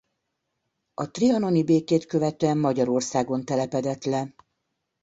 [0.93, 4.33] A trianoni békét követően Magyarországon telepedett le.